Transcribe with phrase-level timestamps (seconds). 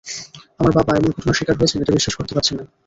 [0.59, 2.63] আমার বাবা এমন ঘটনার শিকার হয়েছেন, এটা বিশ্বাস করতে পারছি না।